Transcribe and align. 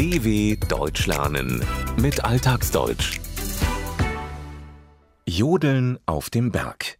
DW 0.00 0.56
Deutsch 0.66 1.06
lernen 1.06 1.62
mit 2.00 2.24
Alltagsdeutsch. 2.24 3.20
Jodeln 5.26 5.98
auf 6.06 6.30
dem 6.30 6.50
Berg. 6.50 6.96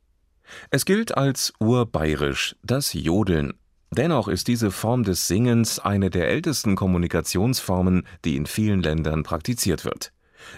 Es 0.71 0.85
gilt 0.85 1.17
als 1.17 1.55
urbayerisch, 1.61 2.57
das 2.63 2.93
Jodeln. 2.93 3.55
Dennoch 3.91 4.29
ist 4.29 4.49
diese 4.49 4.71
Form 4.71 5.03
des 5.03 5.29
Singens 5.29 5.79
eine 5.79 6.11
der 6.11 6.29
ältesten 6.29 6.77
Kommunikationsformen, 6.77 8.07
die 8.27 8.37
in 8.37 8.45
vielen 8.45 8.83
Ländern 8.83 9.23
praktiziert 9.23 9.87
wird. 9.87 10.13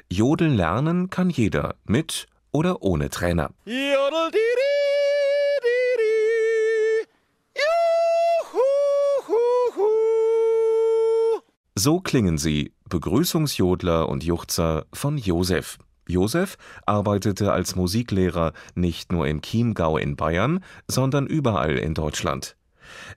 Jodeln 0.09 0.57
lernen 0.57 1.11
kann 1.11 1.31
jeder, 1.31 1.77
mit 1.85 2.27
oder 2.51 2.83
ohne 2.83 3.09
Trainer. 3.09 3.53
Jodel, 3.67 4.33
So 11.75 12.01
klingen 12.01 12.37
sie, 12.37 12.75
Begrüßungsjodler 12.91 14.07
und 14.07 14.23
Juchzer 14.25 14.85
von 14.93 15.17
Josef. 15.17 15.79
Josef 16.07 16.59
arbeitete 16.85 17.51
als 17.51 17.77
Musiklehrer 17.77 18.53
nicht 18.75 19.11
nur 19.11 19.27
im 19.27 19.41
Chiemgau 19.41 19.97
in 19.97 20.17
Bayern, 20.17 20.63
sondern 20.87 21.27
überall 21.27 21.79
in 21.79 21.95
Deutschland. 21.95 22.57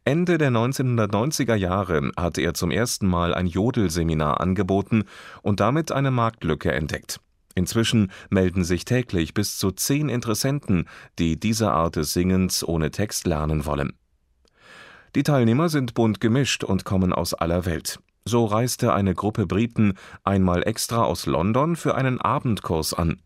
Ende 0.05 0.37
der 0.37 0.51
1990er 0.51 1.55
Jahre 1.55 2.11
hatte 2.15 2.41
er 2.41 2.53
zum 2.53 2.71
ersten 2.71 3.07
Mal 3.07 3.33
ein 3.33 3.47
Jodelseminar 3.47 4.39
angeboten 4.39 5.03
und 5.41 5.59
damit 5.59 5.91
eine 5.91 6.11
Marktlücke 6.11 6.71
entdeckt. 6.71 7.19
Inzwischen 7.55 8.09
melden 8.29 8.63
sich 8.63 8.85
täglich 8.85 9.33
bis 9.33 9.57
zu 9.57 9.71
zehn 9.71 10.07
Interessenten, 10.07 10.87
die 11.19 11.37
diese 11.37 11.71
Art 11.71 11.97
des 11.97 12.13
Singens 12.13 12.65
ohne 12.65 12.91
Text 12.91 13.27
lernen 13.27 13.65
wollen. 13.65 13.93
Die 15.15 15.23
Teilnehmer 15.23 15.67
sind 15.67 15.93
bunt 15.93 16.21
gemischt 16.21 16.63
und 16.63 16.85
kommen 16.85 17.11
aus 17.11 17.33
aller 17.33 17.65
Welt. 17.65 17.99
So 18.27 18.45
reiste 18.45 18.93
eine 18.93 19.13
Gruppe 19.13 19.45
Briten 19.45 19.93
einmal 20.23 20.67
extra 20.67 21.03
aus 21.03 21.27
London 21.27 21.75
für 21.75 21.93
einen 21.93 22.19
Abendkurs 22.19 22.93
an. 22.93 23.21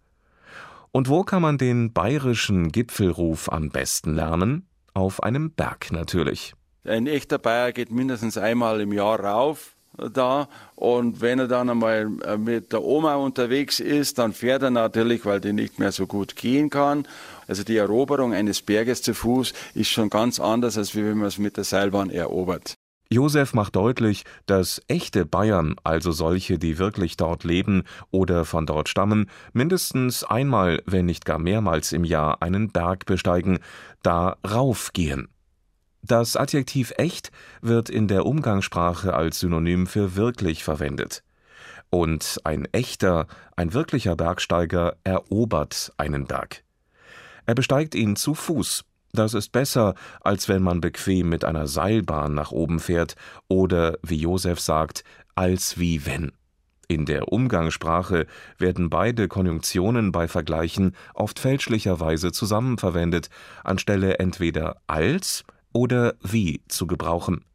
Und 0.92 1.08
wo 1.08 1.24
kann 1.24 1.42
man 1.42 1.58
den 1.58 1.94
bayerischen 1.94 2.72
Gipfelruf 2.72 3.50
am 3.50 3.70
besten 3.70 4.14
lernen? 4.14 4.68
Auf 4.94 5.24
einem 5.24 5.52
Berg 5.52 5.92
natürlich. 5.92 6.54
Ein 6.84 7.08
echter 7.08 7.38
Bayer 7.38 7.72
geht 7.72 7.92
mindestens 7.92 8.38
einmal 8.38 8.82
im 8.82 8.92
Jahr 8.92 9.20
rauf 9.20 9.76
da 10.14 10.48
und 10.76 11.22
wenn 11.22 11.40
er 11.40 11.48
dann 11.48 11.70
einmal 11.70 12.10
äh, 12.26 12.38
mit 12.38 12.72
der 12.72 12.84
Oma 12.84 13.16
unterwegs 13.16 13.80
ist, 13.80 14.18
dann 14.18 14.34
fährt 14.34 14.64
er 14.64 14.70
natürlich, 14.70 15.26
weil 15.26 15.42
die 15.42 15.54
nicht 15.54 15.80
mehr 15.80 15.92
so 15.92 16.08
gut 16.08 16.36
gehen 16.36 16.70
kann. 16.70 17.08
Also 17.48 17.64
die 17.64 17.78
Eroberung 17.78 18.34
eines 18.34 18.62
Berges 18.62 19.02
zu 19.02 19.14
Fuß 19.14 19.54
ist 19.74 19.90
schon 19.90 20.10
ganz 20.10 20.40
anders, 20.40 20.78
als 20.78 20.96
wenn 20.96 21.18
man 21.18 21.28
es 21.28 21.38
mit 21.38 21.58
der 21.58 21.64
Seilbahn 21.64 22.10
erobert. 22.10 22.79
Josef 23.12 23.56
macht 23.56 23.76
deutlich, 23.76 24.24
dass 24.46 24.84
echte 24.88 25.26
Bayern, 25.26 25.76
also 25.84 26.12
solche, 26.12 26.60
die 26.60 26.78
wirklich 26.78 27.18
dort 27.18 27.44
leben 27.44 27.84
oder 28.12 28.46
von 28.46 28.68
dort 28.68 28.88
stammen, 28.88 29.32
mindestens 29.52 30.24
einmal, 30.24 30.84
wenn 30.86 31.08
nicht 31.08 31.26
gar 31.26 31.40
mehrmals 31.40 31.92
im 31.92 32.04
Jahr 32.04 32.44
einen 32.44 32.72
Berg 32.72 33.08
besteigen, 33.08 33.60
da 34.04 34.38
raufgehen. 34.48 35.28
Das 36.04 36.38
Adjektiv 36.38 36.94
echt 36.98 37.32
wird 37.62 37.90
in 37.90 38.08
der 38.08 38.28
Umgangssprache 38.28 39.16
als 39.16 39.40
Synonym 39.40 39.88
für 39.88 40.16
wirklich 40.16 40.64
verwendet. 40.64 41.24
Und 41.90 42.40
ein 42.44 42.66
echter, 42.72 43.26
ein 43.56 43.74
wirklicher 43.74 44.16
Bergsteiger 44.16 44.98
erobert 45.04 45.92
einen 45.98 46.28
Berg. 46.28 46.64
Er 47.48 47.56
besteigt 47.56 47.96
ihn 47.96 48.16
zu 48.16 48.36
Fuß, 48.36 48.86
das 49.12 49.34
ist 49.34 49.52
besser, 49.52 49.96
als 50.22 50.50
wenn 50.50 50.62
man 50.62 50.82
bequem 50.82 51.30
mit 51.30 51.44
einer 51.44 51.68
Seilbahn 51.68 52.34
nach 52.34 52.52
oben 52.52 52.80
fährt 52.80 53.16
oder, 53.48 53.98
wie 54.04 54.18
Josef 54.18 54.60
sagt, 54.60 55.04
als 55.36 55.80
wie 55.80 56.06
wenn. 56.06 56.32
In 56.88 57.06
der 57.06 57.32
Umgangssprache 57.32 58.26
werden 58.58 58.90
beide 58.90 59.28
Konjunktionen 59.28 60.12
bei 60.12 60.28
Vergleichen 60.28 60.96
oft 61.14 61.40
fälschlicherweise 61.40 62.32
zusammenverwendet, 62.32 63.30
anstelle 63.64 64.18
entweder 64.18 64.82
als 64.88 65.44
oder 65.72 66.16
wie 66.24 66.64
zu 66.68 66.88
gebrauchen. 66.88 67.46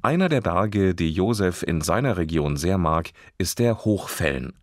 Einer 0.00 0.28
der 0.28 0.40
Berge, 0.40 0.94
die 0.94 1.10
Josef 1.10 1.62
in 1.62 1.82
seiner 1.82 2.16
Region 2.16 2.56
sehr 2.56 2.78
mag, 2.78 3.10
ist 3.36 3.58
der 3.58 3.84
Hochfällen. 3.84 4.54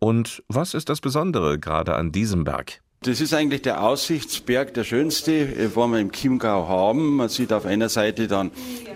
Und 0.00 0.42
was 0.48 0.74
ist 0.74 0.88
das 0.88 1.00
Besondere 1.00 1.58
gerade 1.58 1.94
an 1.94 2.10
diesem 2.10 2.44
Berg? 2.44 2.80
Das 3.02 3.22
ist 3.22 3.32
eigentlich 3.32 3.62
der 3.62 3.82
Aussichtsberg, 3.82 4.74
der 4.74 4.84
schönste, 4.84 5.32
äh, 5.32 5.74
wo 5.74 5.86
wir 5.86 5.98
im 6.00 6.12
Chiemgau 6.12 6.68
haben. 6.68 7.16
Man 7.16 7.30
sieht 7.30 7.50
auf 7.50 7.64
einer 7.64 7.88
Seite 7.88 8.28
dann 8.28 8.50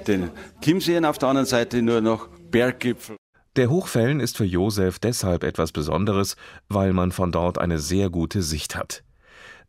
den 0.06 0.28
Chiemsee 0.60 0.98
und 0.98 1.06
auf 1.06 1.16
der 1.16 1.30
anderen 1.30 1.46
Seite 1.46 1.80
nur 1.80 2.02
noch 2.02 2.28
Berggipfel. 2.50 3.16
Der 3.56 3.70
Hochfällen 3.70 4.20
ist 4.20 4.36
für 4.36 4.44
Josef 4.44 4.98
deshalb 4.98 5.42
etwas 5.42 5.72
Besonderes, 5.72 6.36
weil 6.68 6.92
man 6.92 7.12
von 7.12 7.32
dort 7.32 7.56
eine 7.56 7.78
sehr 7.78 8.10
gute 8.10 8.42
Sicht 8.42 8.76
hat. 8.76 9.02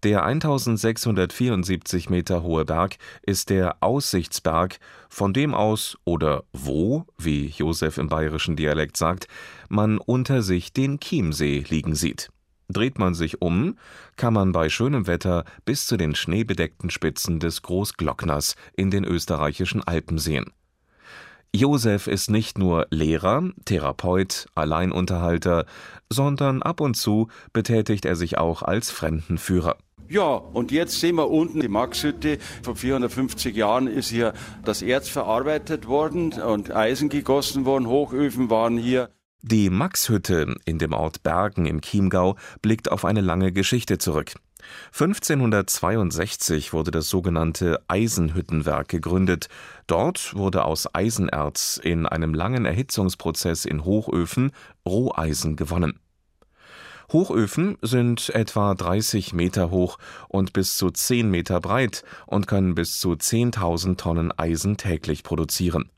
Der 0.03 0.25
1674 0.25 2.09
Meter 2.09 2.43
hohe 2.43 2.65
Berg 2.65 2.97
ist 3.21 3.49
der 3.49 3.77
Aussichtsberg, 3.79 4.79
von 5.07 5.33
dem 5.33 5.53
aus 5.53 5.97
oder 6.03 6.43
wo, 6.51 7.05
wie 7.17 7.47
Josef 7.55 7.97
im 7.97 8.09
bayerischen 8.09 8.57
Dialekt 8.57 8.97
sagt, 8.97 9.29
man 9.69 9.97
unter 9.97 10.41
sich 10.41 10.73
den 10.73 10.99
Chiemsee 10.99 11.63
liegen 11.69 11.95
sieht. 11.95 12.29
Dreht 12.67 12.97
man 12.97 13.13
sich 13.13 13.41
um, 13.41 13.77
kann 14.15 14.33
man 14.33 14.51
bei 14.51 14.69
schönem 14.69 15.07
Wetter 15.07 15.45
bis 15.65 15.85
zu 15.85 15.97
den 15.97 16.15
schneebedeckten 16.15 16.89
Spitzen 16.89 17.39
des 17.39 17.61
Großglockners 17.61 18.55
in 18.75 18.91
den 18.91 19.03
österreichischen 19.03 19.83
Alpen 19.83 20.17
sehen. 20.17 20.51
Josef 21.55 22.07
ist 22.07 22.29
nicht 22.29 22.57
nur 22.57 22.85
Lehrer, 22.89 23.49
Therapeut, 23.63 24.47
Alleinunterhalter, 24.55 25.65
sondern 26.11 26.61
ab 26.61 26.81
und 26.81 26.95
zu 26.95 27.29
betätigt 27.53 28.03
er 28.03 28.17
sich 28.17 28.37
auch 28.37 28.61
als 28.61 28.91
Fremdenführer. 28.91 29.77
Ja, 30.07 30.35
und 30.35 30.71
jetzt 30.71 30.99
sehen 30.99 31.15
wir 31.15 31.31
unten 31.31 31.61
die 31.61 31.67
Maxhütte. 31.67 32.37
Vor 32.61 32.75
450 32.75 33.55
Jahren 33.55 33.87
ist 33.87 34.09
hier 34.09 34.33
das 34.63 34.81
Erz 34.81 35.07
verarbeitet 35.07 35.87
worden 35.87 36.33
und 36.33 36.75
Eisen 36.75 37.09
gegossen 37.09 37.65
worden. 37.65 37.87
Hochöfen 37.87 38.49
waren 38.49 38.77
hier. 38.77 39.09
Die 39.47 39.69
Maxhütte 39.69 40.55
in 40.65 40.79
dem 40.79 40.91
Ort 40.91 41.21
Bergen 41.21 41.67
im 41.67 41.79
Chiemgau 41.79 42.35
blickt 42.63 42.91
auf 42.91 43.05
eine 43.05 43.21
lange 43.21 43.51
Geschichte 43.51 43.99
zurück. 43.99 44.33
1562 44.91 46.73
wurde 46.73 46.89
das 46.89 47.09
sogenannte 47.09 47.79
Eisenhüttenwerk 47.87 48.87
gegründet. 48.87 49.47
Dort 49.85 50.35
wurde 50.35 50.65
aus 50.65 50.95
Eisenerz 50.95 51.79
in 51.83 52.07
einem 52.07 52.33
langen 52.33 52.65
Erhitzungsprozess 52.65 53.65
in 53.65 53.85
Hochöfen 53.85 54.49
Roheisen 54.83 55.55
gewonnen. 55.55 55.99
Hochöfen 57.11 57.77
sind 57.83 58.31
etwa 58.31 58.73
30 58.73 59.33
Meter 59.33 59.69
hoch 59.69 59.99
und 60.27 60.53
bis 60.53 60.75
zu 60.75 60.89
10 60.89 61.29
Meter 61.29 61.61
breit 61.61 62.03
und 62.25 62.47
können 62.47 62.73
bis 62.73 62.99
zu 62.99 63.11
10.000 63.11 63.97
Tonnen 63.97 64.31
Eisen 64.31 64.77
täglich 64.77 65.21
produzieren 65.21 65.91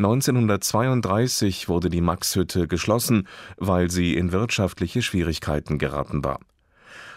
1932 0.00 1.68
wurde 1.68 1.90
die 1.90 2.00
Maxhütte 2.00 2.66
geschlossen, 2.66 3.28
weil 3.58 3.90
sie 3.90 4.14
in 4.14 4.32
wirtschaftliche 4.32 5.02
Schwierigkeiten 5.02 5.76
geraten 5.76 6.24
war. 6.24 6.40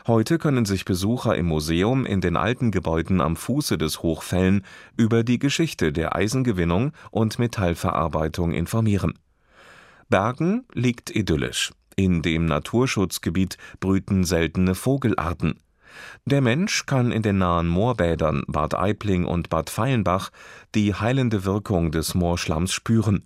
Heute 0.05 0.37
können 0.37 0.65
sich 0.65 0.83
Besucher 0.83 1.37
im 1.37 1.45
Museum 1.45 2.05
in 2.05 2.19
den 2.19 2.35
alten 2.35 2.71
Gebäuden 2.71 3.21
am 3.21 3.37
Fuße 3.37 3.77
des 3.77 4.03
Hochfällen 4.03 4.65
über 4.97 5.23
die 5.23 5.39
Geschichte 5.39 5.93
der 5.93 6.13
Eisengewinnung 6.13 6.91
und 7.09 7.39
Metallverarbeitung 7.39 8.51
informieren. 8.51 9.13
Bergen 10.09 10.65
liegt 10.73 11.09
idyllisch. 11.09 11.71
In 11.95 12.21
dem 12.21 12.47
Naturschutzgebiet 12.47 13.57
brüten 13.79 14.25
seltene 14.25 14.75
Vogelarten. 14.75 15.57
Der 16.25 16.41
Mensch 16.41 16.85
kann 16.85 17.11
in 17.11 17.21
den 17.21 17.37
nahen 17.37 17.67
Moorbädern 17.67 18.43
Bad 18.47 18.73
Aibling 18.73 19.25
und 19.25 19.49
Bad 19.49 19.69
Feilenbach 19.69 20.31
die 20.75 20.93
heilende 20.93 21.45
Wirkung 21.45 21.91
des 21.91 22.15
Moorschlamms 22.15 22.73
spüren. 22.73 23.25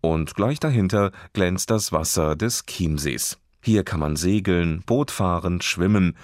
Und 0.00 0.34
gleich 0.34 0.60
dahinter 0.60 1.12
glänzt 1.32 1.70
das 1.70 1.90
Wasser 1.90 2.36
des 2.36 2.66
Chiemsees. 2.66 3.38
Hier 3.62 3.84
kann 3.84 4.00
man 4.00 4.16
segeln, 4.16 4.82
Boot 4.84 5.10
fahren, 5.10 5.62
schwimmen. 5.62 6.16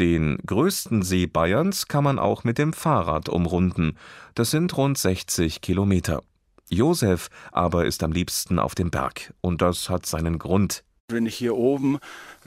Den 0.00 0.38
größten 0.44 1.02
See 1.02 1.26
Bayerns 1.26 1.86
kann 1.86 2.02
man 2.02 2.18
auch 2.18 2.42
mit 2.42 2.58
dem 2.58 2.72
Fahrrad 2.72 3.28
umrunden. 3.28 3.96
Das 4.34 4.50
sind 4.50 4.76
rund 4.76 4.98
60 4.98 5.60
Kilometer. 5.60 6.22
Josef 6.68 7.28
aber 7.52 7.86
ist 7.86 8.02
am 8.02 8.12
liebsten 8.12 8.58
auf 8.58 8.74
dem 8.74 8.90
Berg. 8.90 9.32
Und 9.40 9.62
das 9.62 9.88
hat 9.88 10.06
seinen 10.06 10.38
Grund. 10.38 10.82
Wenn 11.10 11.24
ich 11.24 11.36
hier 11.36 11.56
oben 11.56 12.00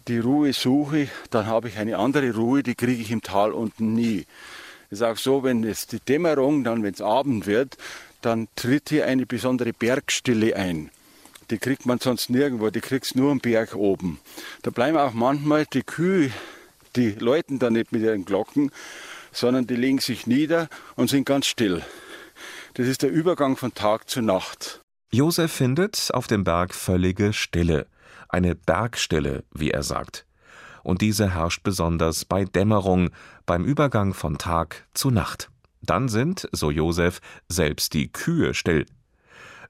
die 0.08 0.20
Ruhe 0.20 0.54
suche, 0.54 1.08
dann 1.32 1.48
habe 1.48 1.68
ich 1.68 1.80
eine 1.80 1.98
andere 1.98 2.36
Ruhe, 2.36 2.62
die 2.62 2.76
kriege 2.76 3.02
ich 3.02 3.10
im 3.10 3.24
Tal 3.24 3.54
unten 3.54 3.94
nie. 3.94 4.28
Es 4.92 5.00
ist 5.00 5.02
auch 5.02 5.18
so, 5.18 5.42
wenn 5.42 5.64
es 5.64 5.88
die 5.88 6.00
Dämmerung, 6.00 6.64
dann 6.64 6.84
wenn 6.84 6.94
es 6.94 7.02
Abend 7.02 7.48
wird, 7.48 7.76
dann 8.22 8.48
tritt 8.56 8.90
hier 8.90 9.08
eine 9.08 9.26
besondere 9.26 9.74
Bergstille 9.74 10.56
ein. 10.56 10.92
Die 11.50 11.58
kriegt 11.58 11.88
man 11.88 11.98
sonst 11.98 12.30
nirgendwo, 12.30 12.70
die 12.70 12.82
kriegst 12.82 13.16
nur 13.16 13.32
am 13.32 13.40
Berg 13.40 13.74
oben. 13.74 14.20
Da 14.62 14.70
bleiben 14.70 14.96
auch 14.96 15.14
manchmal 15.14 15.66
die 15.66 15.82
Kühe, 15.82 16.30
die 16.96 17.14
läuten 17.14 17.58
da 17.58 17.72
nicht 17.72 17.92
mit 17.92 18.04
ihren 18.04 18.26
Glocken, 18.26 18.70
sondern 19.32 19.66
die 19.66 19.76
legen 19.76 19.98
sich 19.98 20.28
nieder 20.28 20.70
und 20.96 21.10
sind 21.10 21.26
ganz 21.26 21.48
still. 21.48 21.82
Das 22.76 22.88
ist 22.88 23.02
der 23.02 23.10
Übergang 23.10 23.58
von 23.58 23.74
Tag 23.74 24.08
zu 24.08 24.22
Nacht. 24.22 24.82
Josef 25.12 25.52
findet 25.52 26.10
auf 26.14 26.28
dem 26.28 26.44
Berg 26.44 26.76
völlige 26.76 27.34
Stille, 27.34 27.88
eine 28.32 28.56
Bergstille, 28.56 29.44
wie 29.54 29.72
er 29.72 29.84
sagt. 29.84 30.26
Und 30.84 31.02
diese 31.02 31.34
herrscht 31.34 31.64
besonders 31.64 32.26
bei 32.26 32.46
Dämmerung, 32.46 33.12
beim 33.46 33.66
Übergang 33.66 34.14
von 34.14 34.38
Tag 34.38 34.88
zu 34.94 35.12
Nacht. 35.12 35.50
Dann 35.82 36.10
sind, 36.10 36.48
so 36.52 36.72
Josef, 36.72 37.20
selbst 37.48 37.94
die 37.94 38.12
Kühe 38.12 38.54
still. 38.54 38.86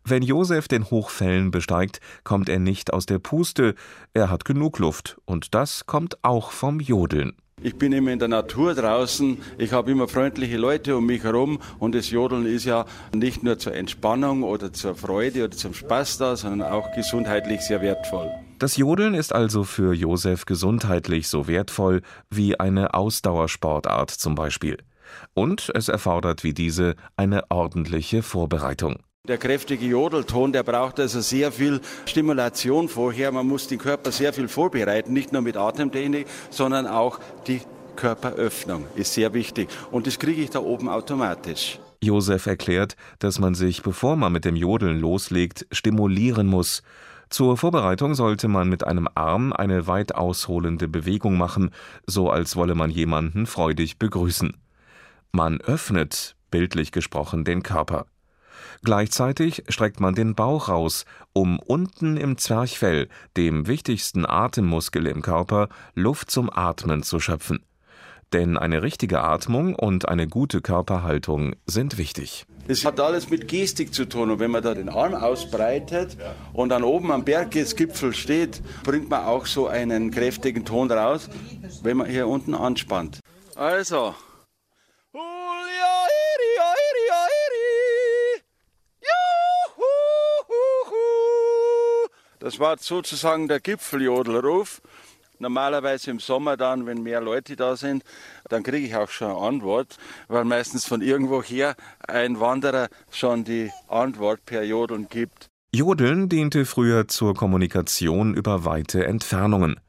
Wenn 0.04 0.24
Josef 0.24 0.68
den 0.68 0.90
Hochfällen 0.90 1.52
besteigt, 1.52 2.00
kommt 2.24 2.50
er 2.50 2.60
nicht 2.60 2.92
aus 2.92 3.06
der 3.06 3.20
Puste, 3.20 3.76
er 4.14 4.30
hat 4.30 4.46
genug 4.46 4.80
Luft, 4.80 5.18
und 5.26 5.54
das 5.54 5.86
kommt 5.86 6.24
auch 6.24 6.52
vom 6.52 6.80
Jodeln. 6.80 7.34
Ich 7.64 7.78
bin 7.78 7.92
immer 7.92 8.12
in 8.12 8.18
der 8.18 8.28
Natur 8.28 8.74
draußen, 8.74 9.38
ich 9.60 9.72
habe 9.72 9.92
immer 9.92 10.08
freundliche 10.08 10.58
Leute 10.58 10.98
um 10.98 11.06
mich 11.06 11.24
herum 11.24 11.60
und 11.78 11.94
das 11.94 12.10
Jodeln 12.10 12.48
ist 12.48 12.66
ja 12.66 12.86
nicht 13.14 13.44
nur 13.44 13.60
zur 13.60 13.76
Entspannung 13.76 14.42
oder 14.42 14.74
zur 14.74 14.96
Freude 14.96 15.44
oder 15.44 15.56
zum 15.56 15.76
Spaß 15.76 16.18
da, 16.18 16.36
sondern 16.36 16.72
auch 16.72 16.92
gesundheitlich 16.96 17.62
sehr 17.62 17.84
wertvoll. 17.84 18.32
Das 18.62 18.78
Jodeln 18.78 19.16
ist 19.16 19.34
also 19.34 19.64
für 19.64 19.92
Josef 19.92 20.46
gesundheitlich 20.46 21.28
so 21.28 21.48
wertvoll 21.48 22.04
wie 22.30 22.60
eine 22.60 22.94
Ausdauersportart 22.94 24.12
zum 24.12 24.36
Beispiel. 24.36 24.78
Und 25.34 25.72
es 25.74 25.90
erfordert 25.90 26.44
wie 26.44 26.54
diese 26.54 26.94
eine 27.16 27.50
ordentliche 27.50 28.22
Vorbereitung. 28.22 28.98
Der 29.28 29.40
kräftige 29.40 29.88
Jodelton, 29.88 30.54
der 30.54 30.62
braucht 30.62 31.00
also 31.00 31.22
sehr 31.22 31.52
viel 31.52 31.82
Stimulation 32.06 32.88
vorher. 32.88 33.32
Man 33.32 33.48
muss 33.48 33.68
den 33.68 33.80
Körper 33.80 34.12
sehr 34.12 34.32
viel 34.32 34.48
vorbereiten, 34.48 35.12
nicht 35.12 35.34
nur 35.34 35.42
mit 35.42 35.58
Atemtechnik, 35.58 36.28
sondern 36.52 36.86
auch 36.86 37.20
die 37.48 37.62
Körperöffnung 37.96 38.86
ist 38.94 39.16
sehr 39.16 39.34
wichtig. 39.34 39.70
Und 39.90 40.06
das 40.06 40.20
kriege 40.20 40.40
ich 40.40 40.52
da 40.52 40.60
oben 40.60 40.88
automatisch. 40.88 41.80
Josef 42.04 42.46
erklärt, 42.46 42.96
dass 43.18 43.40
man 43.40 43.56
sich, 43.56 43.82
bevor 43.82 44.18
man 44.18 44.32
mit 44.32 44.46
dem 44.46 44.56
Jodeln 44.56 45.00
loslegt, 45.00 45.66
stimulieren 45.72 46.46
muss. 46.46 46.84
Zur 47.32 47.56
Vorbereitung 47.56 48.14
sollte 48.14 48.50
man 48.50 48.68
mit 48.68 48.86
einem 48.86 49.08
Arm 49.16 49.54
eine 49.54 49.88
weit 49.88 50.16
ausholende 50.16 50.90
Bewegung 50.90 51.38
machen, 51.38 51.72
so 52.06 52.30
als 52.30 52.58
wolle 52.58 52.76
man 52.76 52.92
jemanden 52.92 53.46
freudig 53.46 53.98
begrüßen. 53.98 54.58
Man 55.32 55.62
öffnet, 55.62 56.36
bildlich 56.52 56.92
gesprochen, 56.92 57.46
den 57.46 57.64
Körper. 57.64 58.06
Gleichzeitig 58.84 59.64
streckt 59.70 60.02
man 60.02 60.14
den 60.14 60.36
Bauch 60.36 60.68
raus, 60.68 61.06
um 61.32 61.58
unten 61.60 62.18
im 62.18 62.38
Zwerchfell, 62.38 63.08
dem 63.38 63.66
wichtigsten 63.66 64.26
Atemmuskel 64.26 65.08
im 65.08 65.22
Körper, 65.22 65.70
Luft 65.96 66.30
zum 66.32 66.50
Atmen 66.52 67.02
zu 67.02 67.22
schöpfen. 67.22 67.64
Denn 68.34 68.58
eine 68.58 68.82
richtige 68.82 69.22
Atmung 69.22 69.76
und 69.76 70.08
eine 70.08 70.28
gute 70.28 70.62
Körperhaltung 70.62 71.56
sind 71.66 71.98
wichtig. 71.98 72.46
Es 72.68 72.86
hat 72.86 73.00
alles 73.02 73.30
mit 73.30 73.50
Gestik 73.50 73.94
zu 73.94 74.06
tun. 74.06 74.32
Und 74.32 74.40
wenn 74.40 74.52
man 74.52 74.64
da 74.64 74.74
den 74.74 74.88
Arm 74.88 75.14
ausbreitet 75.14 76.18
und 76.54 76.70
dann 76.70 76.84
oben 76.84 77.12
am 77.12 77.26
Bergesgipfel 77.26 78.14
steht, 78.14 78.62
bringt 78.84 79.10
man 79.10 79.26
auch 79.26 79.46
so 79.46 79.68
einen 79.68 80.12
kräftigen 80.12 80.64
Ton 80.64 80.90
raus, 80.90 81.30
wenn 81.84 81.98
man 81.98 82.08
hier 82.08 82.28
unten 82.28 82.56
anspannt. 82.56 83.20
Also. 83.56 84.16
Das 92.40 92.60
war 92.60 92.78
sozusagen 92.80 93.48
der 93.48 93.60
Gipfeljodelruf. 93.60 94.82
Normalerweise 95.42 96.12
im 96.12 96.20
Sommer 96.20 96.56
dann, 96.56 96.86
wenn 96.86 97.02
mehr 97.02 97.20
Leute 97.20 97.56
da 97.56 97.76
sind, 97.76 98.04
dann 98.48 98.62
kriege 98.62 98.86
ich 98.86 98.96
auch 98.96 99.10
schon 99.10 99.32
eine 99.32 99.40
Antwort, 99.40 99.98
weil 100.28 100.46
meistens 100.46 100.86
von 100.86 101.02
irgendwoher 101.02 101.76
ein 102.08 102.40
Wanderer 102.40 102.90
schon 103.10 103.44
die 103.44 103.72
Antwort 103.88 104.46
per 104.46 104.64
Jodeln 104.64 105.08
gibt. 105.10 105.48
Jodeln 105.74 106.30
diente 106.30 106.66
früher 106.66 107.08
zur 107.08 107.34
Kommunikation 107.34 108.36
über 108.36 108.66
weite 108.66 109.06
Entfernungen. 109.06 109.80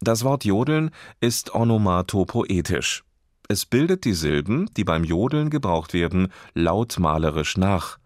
Das 0.00 0.24
Wort 0.24 0.46
Jodeln 0.46 0.90
ist 1.20 1.54
onomatopoetisch. 1.54 3.04
Es 3.46 3.66
bildet 3.66 4.06
die 4.06 4.14
Silben, 4.14 4.70
die 4.76 4.84
beim 4.84 5.04
Jodeln 5.04 5.50
gebraucht 5.50 5.92
werden, 5.92 6.32
lautmalerisch 6.54 7.58
nach. 7.58 7.98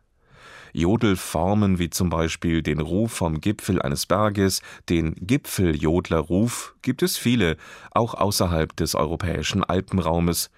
Jodelformen 0.72 1.78
wie 1.78 1.90
zum 1.90 2.10
Beispiel 2.10 2.62
den 2.62 2.80
Ruf 2.80 3.12
vom 3.12 3.40
Gipfel 3.40 3.80
eines 3.82 4.06
Berges, 4.06 4.62
den 4.88 5.14
Gipfeljodlerruf, 5.14 6.74
gibt 6.82 7.02
es 7.02 7.16
viele, 7.16 7.56
auch 7.90 8.14
außerhalb 8.14 8.74
des 8.76 8.94
europäischen 8.94 9.64
Alpenraumes. 9.64 10.50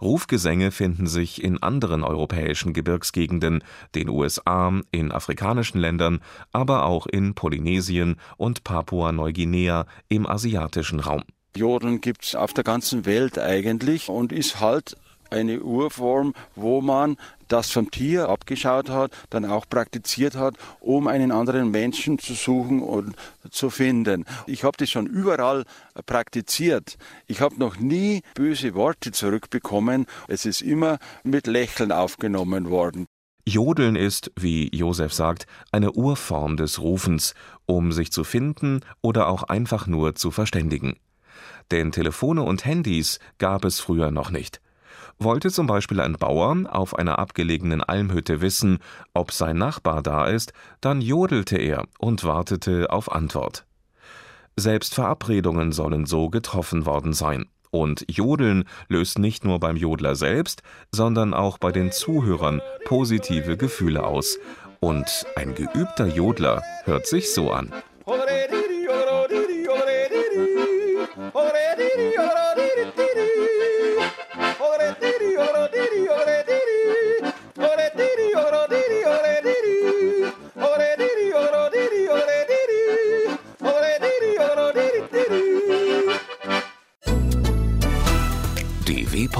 Rufgesänge 0.00 0.70
finden 0.70 1.06
sich 1.06 1.42
in 1.42 1.62
anderen 1.62 2.04
europäischen 2.04 2.72
Gebirgsgegenden, 2.72 3.64
den 3.94 4.08
USA, 4.08 4.80
in 4.90 5.12
afrikanischen 5.12 5.78
Ländern, 5.80 6.20
aber 6.52 6.84
auch 6.84 7.06
in 7.06 7.34
Polynesien 7.34 8.16
und 8.36 8.64
Papua-Neuguinea 8.64 9.86
im 10.08 10.26
asiatischen 10.26 11.00
Raum. 11.00 11.22
Jodeln 11.56 12.00
gibt 12.00 12.24
es 12.24 12.34
auf 12.34 12.52
der 12.52 12.64
ganzen 12.64 13.04
Welt 13.04 13.38
eigentlich 13.38 14.08
und 14.08 14.32
ist 14.32 14.60
halt 14.60 14.96
eine 15.32 15.60
Urform, 15.60 16.34
wo 16.54 16.80
man 16.80 17.16
das 17.48 17.70
vom 17.70 17.90
Tier 17.90 18.28
abgeschaut 18.28 18.88
hat, 18.88 19.12
dann 19.30 19.44
auch 19.44 19.68
praktiziert 19.68 20.36
hat, 20.36 20.54
um 20.80 21.06
einen 21.06 21.32
anderen 21.32 21.70
Menschen 21.70 22.18
zu 22.18 22.34
suchen 22.34 22.82
und 22.82 23.16
zu 23.50 23.70
finden. 23.70 24.24
Ich 24.46 24.64
habe 24.64 24.76
das 24.78 24.90
schon 24.90 25.06
überall 25.06 25.64
praktiziert. 26.06 26.96
Ich 27.26 27.40
habe 27.40 27.58
noch 27.58 27.78
nie 27.78 28.22
böse 28.34 28.74
Worte 28.74 29.12
zurückbekommen. 29.12 30.06
Es 30.28 30.46
ist 30.46 30.62
immer 30.62 30.98
mit 31.24 31.46
Lächeln 31.46 31.92
aufgenommen 31.92 32.70
worden. 32.70 33.06
Jodeln 33.44 33.96
ist, 33.96 34.30
wie 34.36 34.74
Josef 34.74 35.12
sagt, 35.12 35.46
eine 35.72 35.92
Urform 35.92 36.56
des 36.56 36.80
Rufens, 36.80 37.34
um 37.66 37.90
sich 37.90 38.12
zu 38.12 38.22
finden 38.22 38.82
oder 39.00 39.26
auch 39.26 39.42
einfach 39.42 39.88
nur 39.88 40.14
zu 40.14 40.30
verständigen. 40.30 40.96
Denn 41.72 41.90
Telefone 41.90 42.42
und 42.42 42.64
Handys 42.64 43.18
gab 43.38 43.64
es 43.64 43.80
früher 43.80 44.12
noch 44.12 44.30
nicht. 44.30 44.60
Wollte 45.18 45.50
zum 45.50 45.66
Beispiel 45.66 46.00
ein 46.00 46.14
Bauer 46.14 46.56
auf 46.70 46.98
einer 46.98 47.18
abgelegenen 47.18 47.82
Almhütte 47.82 48.40
wissen, 48.40 48.78
ob 49.14 49.32
sein 49.32 49.56
Nachbar 49.56 50.02
da 50.02 50.26
ist, 50.26 50.52
dann 50.80 51.00
jodelte 51.00 51.56
er 51.56 51.84
und 51.98 52.24
wartete 52.24 52.90
auf 52.90 53.12
Antwort. 53.12 53.64
Selbst 54.56 54.94
Verabredungen 54.94 55.72
sollen 55.72 56.06
so 56.06 56.28
getroffen 56.28 56.84
worden 56.84 57.12
sein. 57.12 57.46
Und 57.70 58.04
Jodeln 58.06 58.64
löst 58.88 59.18
nicht 59.18 59.44
nur 59.44 59.58
beim 59.58 59.76
Jodler 59.76 60.14
selbst, 60.14 60.62
sondern 60.90 61.32
auch 61.32 61.56
bei 61.56 61.72
den 61.72 61.90
Zuhörern 61.90 62.60
positive 62.84 63.56
Gefühle 63.56 64.04
aus. 64.04 64.38
Und 64.80 65.26
ein 65.36 65.54
geübter 65.54 66.06
Jodler 66.06 66.62
hört 66.84 67.06
sich 67.06 67.32
so 67.32 67.50
an. 67.50 67.72